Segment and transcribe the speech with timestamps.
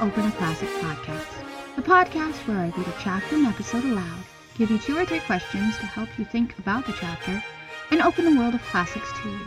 [0.00, 4.24] Open a Classic podcast, the podcast where I read a chapter and episode aloud,
[4.56, 7.44] give you two or three questions to help you think about the chapter,
[7.90, 9.40] and open the world of classics to you.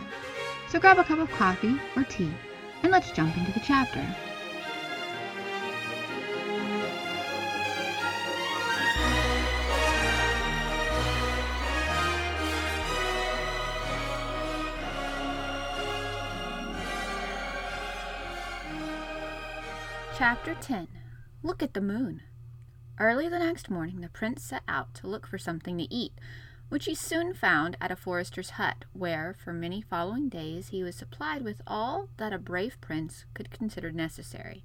[0.68, 2.32] So grab a cup of coffee or tea,
[2.84, 4.06] and let's jump into the chapter.
[20.16, 20.86] Chapter 10
[21.42, 22.22] Look at the Moon.
[23.00, 26.12] Early the next morning, the prince set out to look for something to eat,
[26.68, 30.94] which he soon found at a forester's hut, where, for many following days, he was
[30.94, 34.62] supplied with all that a brave prince could consider necessary.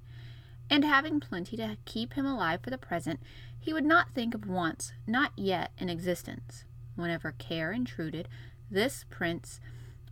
[0.70, 3.18] And having plenty to keep him alive for the present,
[3.58, 6.62] he would not think of wants not yet in existence.
[6.94, 8.28] Whenever care intruded,
[8.70, 9.58] this prince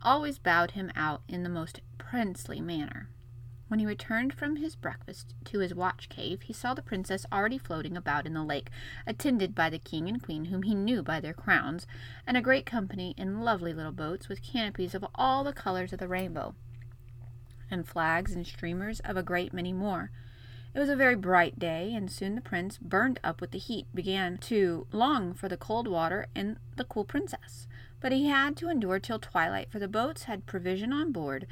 [0.01, 3.07] always bowed him out in the most princely manner.
[3.69, 7.59] When he returned from his breakfast to his watch cave, he saw the princess already
[7.59, 8.71] floating about in the lake,
[9.05, 11.85] attended by the king and queen, whom he knew by their crowns,
[12.25, 15.99] and a great company in lovely little boats with canopies of all the colors of
[15.99, 16.55] the rainbow,
[17.69, 20.09] and flags and streamers of a great many more.
[20.73, 23.85] It was a very bright day, and soon the prince, burned up with the heat,
[23.93, 27.67] began to long for the cold water and the cool princess.
[27.99, 31.45] But he had to endure till twilight, for the boats had provision on board,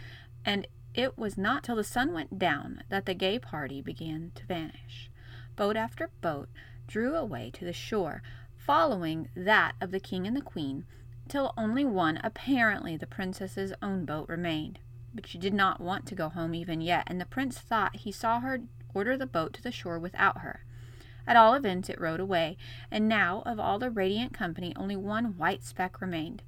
[0.44, 0.66] and
[0.98, 5.12] it was not till the sun went down that the gay party began to vanish.
[5.56, 6.50] Boat after boat
[6.88, 8.24] drew away to the shore,
[8.56, 10.86] following that of the king and the queen,
[11.30, 14.80] till only one, apparently the princess's own boat, remained.
[15.14, 18.12] But she did not want to go home even yet, and the prince thought he
[18.12, 18.62] saw her
[18.94, 20.66] order the boat to the shore without her.
[21.28, 22.58] At all events, it rowed away,
[22.90, 26.42] and now of all the radiant company only one white speck remained.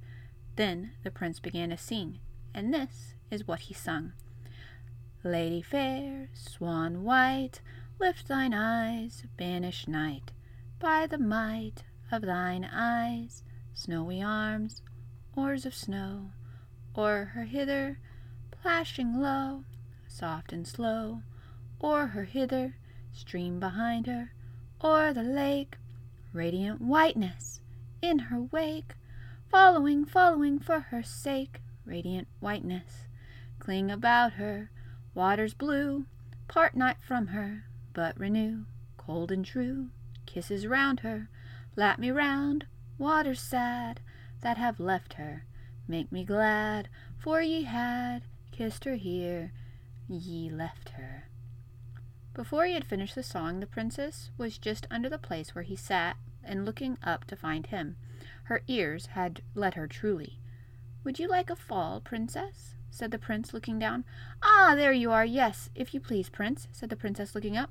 [0.56, 2.18] Then the prince began to sing,
[2.52, 4.12] and this is what he sung.
[5.22, 7.60] Lady fair, swan white,
[7.98, 10.32] lift thine eyes, banish night,
[10.78, 13.44] by the might of thine eyes,
[13.74, 14.80] snowy arms,
[15.36, 16.30] oars of snow,
[16.94, 17.98] oar her hither,
[18.50, 19.64] plashing low,
[20.08, 21.20] soft and slow,
[21.80, 22.76] oar her hither,
[23.12, 24.32] stream behind her,
[24.82, 25.76] o'er the lake,
[26.32, 27.60] radiant whiteness
[28.00, 28.94] in her wake,
[29.50, 33.06] following, following for her sake, radiant whiteness,
[33.58, 34.70] cling about her,
[35.14, 36.06] Waters blue,
[36.46, 38.64] part not from her, but renew,
[38.96, 39.90] cold and true,
[40.24, 41.28] kisses round her,
[41.74, 42.66] lap me round,
[42.96, 44.00] waters sad,
[44.40, 45.44] that have left her,
[45.88, 46.88] make me glad,
[47.18, 48.22] for ye had
[48.52, 49.52] kissed her here,
[50.08, 51.28] ye left her.
[52.32, 55.76] Before he had finished the song, the princess was just under the place where he
[55.76, 57.96] sat, and looking up to find him.
[58.44, 60.38] Her ears had led her truly.
[61.02, 62.76] Would you like a fall, princess?
[62.90, 64.04] Said the prince, looking down.
[64.42, 67.70] Ah, there you are, yes, if you please, prince, said the princess, looking up.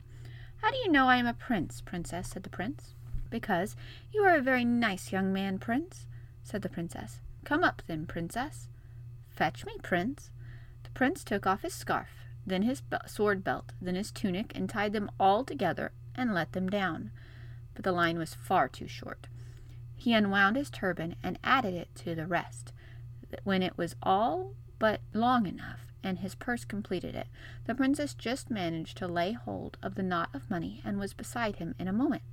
[0.58, 2.30] How do you know I am a prince, princess?
[2.30, 2.96] said the prince.
[3.30, 3.76] Because
[4.14, 6.08] you are a very nice young man, prince,
[6.44, 7.20] said the princess.
[7.44, 8.68] Come up, then, princess.
[9.30, 10.32] Fetch me, prince.
[10.84, 12.10] The prince took off his scarf,
[12.46, 16.70] then his sword belt, then his tunic, and tied them all together and let them
[16.70, 17.12] down.
[17.74, 19.28] But the line was far too short.
[19.96, 22.74] He unwound his turban and added it to the rest.
[23.44, 27.28] When it was all but long enough, and his purse completed it.
[27.66, 31.58] The princess just managed to lay hold of the knot of money and was beside
[31.58, 32.24] him in a moment.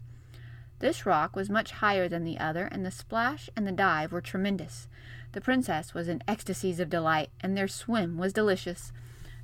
[0.78, 4.20] This rock was much higher than the other, and the splash and the dive were
[4.20, 4.88] tremendous.
[5.32, 8.92] The princess was in ecstasies of delight, and their swim was delicious.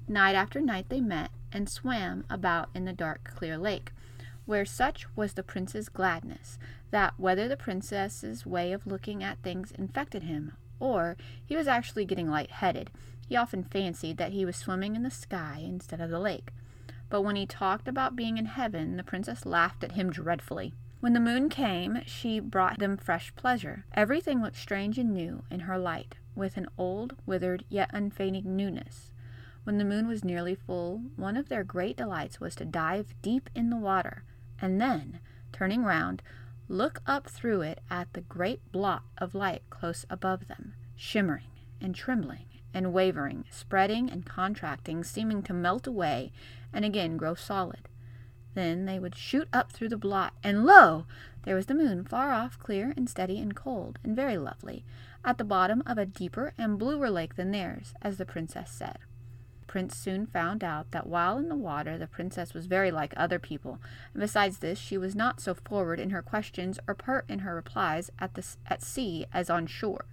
[0.07, 3.93] Night after night they met and swam about in the dark, clear lake,
[4.45, 6.59] where such was the prince's gladness
[6.91, 11.16] that whether the princess's way of looking at things infected him or
[11.47, 12.91] he was actually getting light-headed.
[13.28, 16.50] He often fancied that he was swimming in the sky instead of the lake.
[17.09, 20.75] But when he talked about being in heaven, the princess laughed at him dreadfully.
[21.00, 23.84] When the moon came, she brought them fresh pleasure.
[23.94, 29.12] Everything looked strange and new in her light, with an old, withered, yet unfading newness.
[29.65, 33.48] When the moon was nearly full, one of their great delights was to dive deep
[33.54, 34.24] in the water,
[34.60, 35.21] and then,
[35.53, 36.22] turning round,
[36.68, 41.50] look up through it at the great blot of light close above them, shimmering
[41.80, 46.32] and trembling and wavering, spreading and contracting, seeming to melt away
[46.72, 47.88] and again grow solid.
[48.54, 51.06] Then they would shoot up through the blot, and lo!
[51.44, 54.84] there was the moon, far off, clear and steady and cold, and very lovely,
[55.24, 58.98] at the bottom of a deeper and bluer lake than theirs, as the princess said
[59.72, 63.39] prince soon found out that while in the water the princess was very like other
[63.39, 63.80] people,
[64.13, 67.54] and besides this she was not so forward in her questions or pert in her
[67.54, 70.04] replies at, the, at sea as on shore.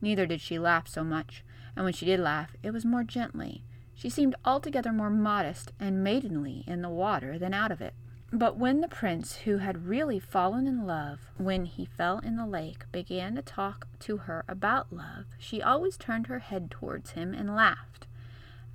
[0.00, 1.44] Neither did she laugh so much,
[1.76, 3.62] and when she did laugh, it was more gently,
[3.94, 7.94] She seemed altogether more modest and maidenly in the water than out of it.
[8.32, 12.46] But when the prince, who had really fallen in love when he fell in the
[12.46, 17.32] lake, began to talk to her about love, she always turned her head towards him
[17.32, 18.08] and laughed.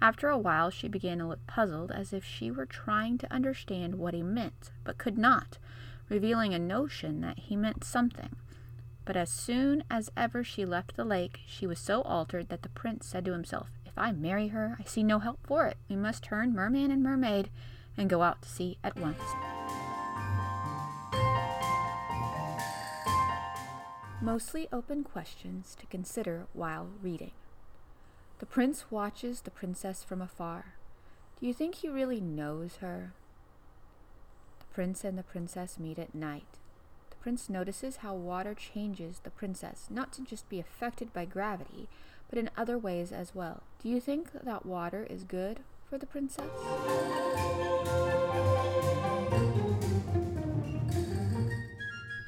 [0.02, 3.96] After a while, she began to look puzzled, as if she were trying to understand
[3.96, 5.58] what he meant, but could not,
[6.08, 8.36] revealing a notion that he meant something.
[9.04, 12.70] But as soon as ever she left the lake, she was so altered that the
[12.70, 15.78] prince said to himself, If I marry her, I see no help for it.
[15.90, 17.50] We must turn merman and mermaid
[17.98, 19.20] and go out to sea at once.
[24.22, 27.32] Mostly open questions to consider while reading.
[28.40, 30.76] The prince watches the princess from afar.
[31.40, 33.14] Do you think he really knows her?
[34.60, 36.58] The prince and the princess meet at night.
[37.10, 41.90] The prince notices how water changes the princess, not to just be affected by gravity,
[42.30, 43.64] but in other ways as well.
[43.84, 45.60] Do you think that water is good
[45.90, 46.50] for the princess?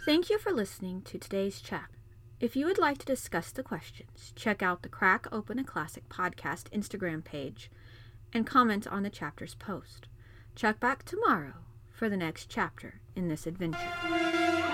[0.05, 2.00] Thank you for listening to today's chapter.
[2.41, 6.09] If you would like to discuss the questions, check out the Crack Open a Classic
[6.09, 7.69] podcast Instagram page
[8.33, 10.07] and comment on the chapter's post.
[10.55, 11.53] Check back tomorrow
[11.91, 14.70] for the next chapter in this adventure.